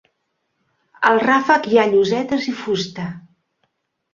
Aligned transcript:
Al 1.09 1.21
ràfec 1.27 1.69
hi 1.73 1.79
ha 1.81 1.85
llosetes 1.91 2.51
i 2.53 2.57
fusta. 2.63 3.07